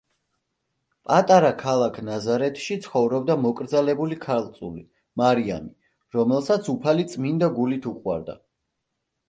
[1.09, 4.83] პატარა ქალაქ ნაზარეთში ცხოვრობდა მოკრძალებული ქალწული,
[5.23, 5.71] მარიამი,
[6.19, 8.39] რომელსაც უფალი წმინდა გულით უყვარდა.